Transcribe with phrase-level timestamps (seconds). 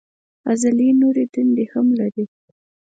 [0.49, 2.25] عضلې نورې دندې هم لري.